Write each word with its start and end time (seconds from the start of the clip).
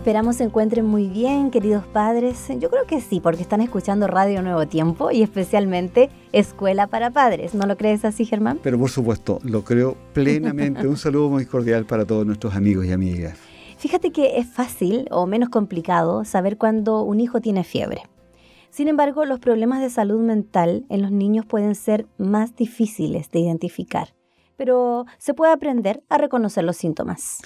Esperamos 0.00 0.36
se 0.36 0.44
encuentren 0.44 0.86
muy 0.86 1.08
bien, 1.08 1.50
queridos 1.50 1.84
padres. 1.84 2.48
Yo 2.58 2.70
creo 2.70 2.86
que 2.86 3.02
sí, 3.02 3.20
porque 3.20 3.42
están 3.42 3.60
escuchando 3.60 4.06
Radio 4.06 4.40
Nuevo 4.40 4.66
Tiempo 4.66 5.10
y 5.10 5.22
especialmente 5.22 6.08
Escuela 6.32 6.86
para 6.86 7.10
Padres. 7.10 7.52
¿No 7.52 7.66
lo 7.66 7.76
crees 7.76 8.06
así, 8.06 8.24
Germán? 8.24 8.60
Pero 8.62 8.78
por 8.78 8.88
supuesto, 8.88 9.40
lo 9.44 9.62
creo 9.62 9.98
plenamente. 10.14 10.88
Un 10.88 10.96
saludo 10.96 11.28
muy 11.28 11.44
cordial 11.44 11.84
para 11.84 12.06
todos 12.06 12.24
nuestros 12.24 12.54
amigos 12.54 12.86
y 12.86 12.92
amigas. 12.92 13.38
Fíjate 13.76 14.10
que 14.10 14.38
es 14.38 14.46
fácil 14.46 15.06
o 15.10 15.26
menos 15.26 15.50
complicado 15.50 16.24
saber 16.24 16.56
cuando 16.56 17.02
un 17.02 17.20
hijo 17.20 17.42
tiene 17.42 17.62
fiebre. 17.62 18.04
Sin 18.70 18.88
embargo, 18.88 19.26
los 19.26 19.38
problemas 19.38 19.82
de 19.82 19.90
salud 19.90 20.20
mental 20.20 20.86
en 20.88 21.02
los 21.02 21.10
niños 21.12 21.44
pueden 21.44 21.74
ser 21.74 22.06
más 22.16 22.56
difíciles 22.56 23.30
de 23.30 23.40
identificar, 23.40 24.14
pero 24.56 25.04
se 25.18 25.34
puede 25.34 25.52
aprender 25.52 26.02
a 26.08 26.16
reconocer 26.16 26.64
los 26.64 26.78
síntomas. 26.78 27.42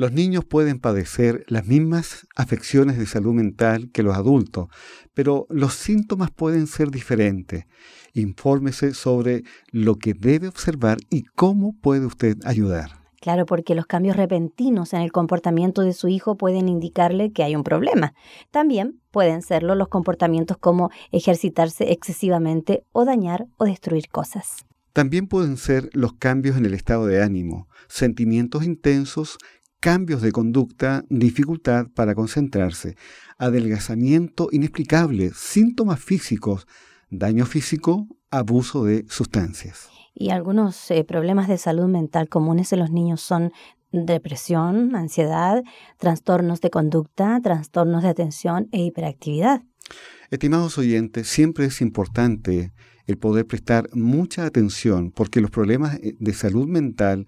Los 0.00 0.12
niños 0.12 0.46
pueden 0.46 0.78
padecer 0.78 1.44
las 1.46 1.66
mismas 1.66 2.26
afecciones 2.34 2.96
de 2.96 3.04
salud 3.04 3.34
mental 3.34 3.90
que 3.92 4.02
los 4.02 4.16
adultos, 4.16 4.68
pero 5.12 5.46
los 5.50 5.74
síntomas 5.74 6.30
pueden 6.30 6.68
ser 6.68 6.90
diferentes. 6.90 7.66
Infórmese 8.14 8.94
sobre 8.94 9.42
lo 9.72 9.96
que 9.96 10.14
debe 10.14 10.48
observar 10.48 10.96
y 11.10 11.24
cómo 11.24 11.74
puede 11.82 12.06
usted 12.06 12.38
ayudar. 12.46 12.92
Claro, 13.20 13.44
porque 13.44 13.74
los 13.74 13.84
cambios 13.84 14.16
repentinos 14.16 14.94
en 14.94 15.02
el 15.02 15.12
comportamiento 15.12 15.82
de 15.82 15.92
su 15.92 16.08
hijo 16.08 16.34
pueden 16.34 16.70
indicarle 16.70 17.30
que 17.32 17.42
hay 17.42 17.54
un 17.54 17.62
problema. 17.62 18.14
También 18.50 19.02
pueden 19.10 19.42
serlo 19.42 19.74
los 19.74 19.88
comportamientos 19.88 20.56
como 20.56 20.88
ejercitarse 21.12 21.92
excesivamente 21.92 22.86
o 22.92 23.04
dañar 23.04 23.48
o 23.58 23.66
destruir 23.66 24.08
cosas. 24.08 24.64
También 24.92 25.28
pueden 25.28 25.56
ser 25.56 25.88
los 25.92 26.14
cambios 26.14 26.56
en 26.56 26.66
el 26.66 26.74
estado 26.74 27.06
de 27.06 27.22
ánimo, 27.22 27.68
sentimientos 27.86 28.64
intensos 28.64 29.38
cambios 29.80 30.20
de 30.22 30.30
conducta, 30.30 31.04
dificultad 31.08 31.86
para 31.94 32.14
concentrarse, 32.14 32.96
adelgazamiento 33.38 34.48
inexplicable, 34.52 35.30
síntomas 35.34 36.00
físicos, 36.00 36.66
daño 37.08 37.46
físico, 37.46 38.06
abuso 38.30 38.84
de 38.84 39.06
sustancias. 39.08 39.88
Y 40.14 40.30
algunos 40.30 40.90
eh, 40.90 41.02
problemas 41.04 41.48
de 41.48 41.56
salud 41.56 41.86
mental 41.86 42.28
comunes 42.28 42.72
en 42.72 42.80
los 42.80 42.90
niños 42.90 43.22
son 43.22 43.52
depresión, 43.90 44.94
ansiedad, 44.94 45.62
trastornos 45.98 46.60
de 46.60 46.70
conducta, 46.70 47.40
trastornos 47.42 48.02
de 48.02 48.10
atención 48.10 48.68
e 48.70 48.82
hiperactividad. 48.82 49.62
Estimados 50.30 50.78
oyentes, 50.78 51.26
siempre 51.26 51.64
es 51.64 51.80
importante 51.80 52.72
el 53.06 53.18
poder 53.18 53.46
prestar 53.46 53.88
mucha 53.92 54.44
atención 54.44 55.10
porque 55.10 55.40
los 55.40 55.50
problemas 55.50 55.96
eh, 55.96 56.14
de 56.18 56.32
salud 56.32 56.68
mental 56.68 57.26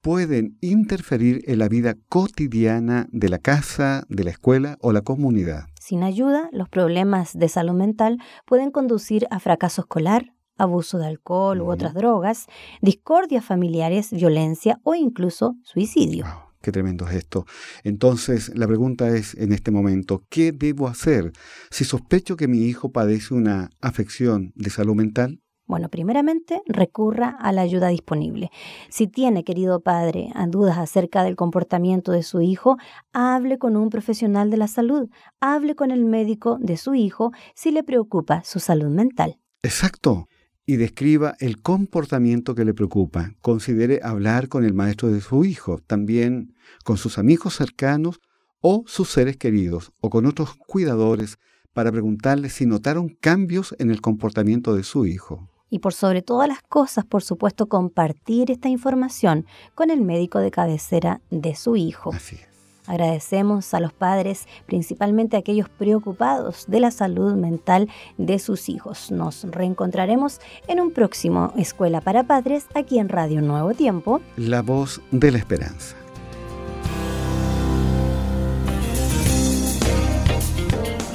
pueden 0.00 0.58
interferir 0.60 1.42
en 1.46 1.58
la 1.58 1.68
vida 1.68 1.94
cotidiana 2.08 3.08
de 3.10 3.28
la 3.28 3.38
casa, 3.38 4.04
de 4.08 4.24
la 4.24 4.30
escuela 4.30 4.78
o 4.80 4.92
la 4.92 5.02
comunidad. 5.02 5.66
Sin 5.80 6.02
ayuda, 6.02 6.48
los 6.52 6.68
problemas 6.68 7.36
de 7.36 7.48
salud 7.48 7.74
mental 7.74 8.18
pueden 8.46 8.70
conducir 8.70 9.26
a 9.30 9.40
fracaso 9.40 9.82
escolar, 9.82 10.34
abuso 10.56 10.98
de 10.98 11.06
alcohol 11.06 11.62
u 11.62 11.70
otras 11.70 11.94
drogas, 11.94 12.46
discordias 12.82 13.44
familiares, 13.44 14.10
violencia 14.12 14.80
o 14.82 14.94
incluso 14.94 15.56
suicidio. 15.62 16.26
qué 16.60 16.72
tremendo 16.72 17.06
es 17.08 17.14
esto. 17.14 17.46
Entonces, 17.84 18.52
la 18.54 18.66
pregunta 18.66 19.08
es 19.08 19.34
en 19.34 19.52
este 19.52 19.70
momento, 19.70 20.24
¿qué 20.28 20.52
debo 20.52 20.88
hacer 20.88 21.32
si 21.70 21.84
sospecho 21.84 22.36
que 22.36 22.48
mi 22.48 22.64
hijo 22.64 22.90
padece 22.90 23.34
una 23.34 23.70
afección 23.80 24.52
de 24.56 24.70
salud 24.70 24.94
mental? 24.94 25.40
Bueno, 25.68 25.90
primeramente, 25.90 26.62
recurra 26.64 27.28
a 27.28 27.52
la 27.52 27.60
ayuda 27.60 27.88
disponible. 27.88 28.50
Si 28.88 29.06
tiene, 29.06 29.44
querido 29.44 29.80
padre, 29.80 30.32
dudas 30.48 30.78
acerca 30.78 31.22
del 31.22 31.36
comportamiento 31.36 32.10
de 32.10 32.22
su 32.22 32.40
hijo, 32.40 32.78
hable 33.12 33.58
con 33.58 33.76
un 33.76 33.90
profesional 33.90 34.50
de 34.50 34.56
la 34.56 34.66
salud, 34.66 35.10
hable 35.40 35.74
con 35.74 35.90
el 35.90 36.06
médico 36.06 36.56
de 36.58 36.78
su 36.78 36.94
hijo 36.94 37.32
si 37.54 37.70
le 37.70 37.84
preocupa 37.84 38.42
su 38.44 38.60
salud 38.60 38.88
mental. 38.88 39.38
Exacto. 39.62 40.26
Y 40.64 40.76
describa 40.76 41.34
el 41.38 41.60
comportamiento 41.60 42.54
que 42.54 42.64
le 42.64 42.72
preocupa. 42.72 43.34
Considere 43.42 44.00
hablar 44.02 44.48
con 44.48 44.64
el 44.64 44.72
maestro 44.72 45.10
de 45.10 45.20
su 45.20 45.44
hijo, 45.44 45.80
también 45.86 46.54
con 46.82 46.96
sus 46.96 47.18
amigos 47.18 47.56
cercanos 47.56 48.20
o 48.60 48.84
sus 48.86 49.10
seres 49.10 49.36
queridos, 49.36 49.92
o 50.00 50.08
con 50.08 50.24
otros 50.24 50.54
cuidadores, 50.54 51.38
para 51.74 51.92
preguntarle 51.92 52.48
si 52.48 52.64
notaron 52.64 53.10
cambios 53.20 53.74
en 53.78 53.90
el 53.90 54.00
comportamiento 54.00 54.74
de 54.74 54.82
su 54.82 55.04
hijo 55.04 55.50
y 55.70 55.80
por 55.80 55.94
sobre 55.94 56.22
todas 56.22 56.48
las 56.48 56.62
cosas, 56.62 57.04
por 57.04 57.22
supuesto, 57.22 57.66
compartir 57.66 58.50
esta 58.50 58.68
información 58.68 59.46
con 59.74 59.90
el 59.90 60.00
médico 60.00 60.38
de 60.38 60.50
cabecera 60.50 61.20
de 61.30 61.54
su 61.54 61.76
hijo. 61.76 62.12
Así 62.12 62.36
es. 62.36 62.48
Agradecemos 62.88 63.74
a 63.74 63.80
los 63.80 63.92
padres, 63.92 64.48
principalmente 64.64 65.36
a 65.36 65.40
aquellos 65.40 65.68
preocupados 65.68 66.64
de 66.68 66.80
la 66.80 66.90
salud 66.90 67.34
mental 67.34 67.90
de 68.16 68.38
sus 68.38 68.70
hijos. 68.70 69.10
Nos 69.10 69.44
reencontraremos 69.44 70.40
en 70.68 70.80
un 70.80 70.90
próximo 70.92 71.52
Escuela 71.56 72.00
para 72.00 72.22
Padres 72.22 72.64
aquí 72.74 72.98
en 72.98 73.10
Radio 73.10 73.42
Nuevo 73.42 73.74
Tiempo. 73.74 74.22
La 74.36 74.62
voz 74.62 75.02
de 75.10 75.32
la 75.32 75.38
esperanza. 75.38 75.96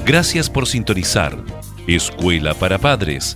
Gracias 0.05 0.49
por 0.49 0.67
sintonizar 0.67 1.43
Escuela 1.87 2.53
para 2.53 2.77
Padres 2.77 3.35